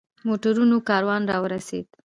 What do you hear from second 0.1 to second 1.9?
موټرونو کاروان را ورسېد.